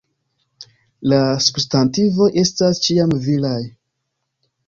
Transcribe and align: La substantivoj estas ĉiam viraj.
La 1.13 1.17
substantivoj 1.47 2.29
estas 2.45 2.81
ĉiam 2.87 3.13
viraj. 3.27 3.61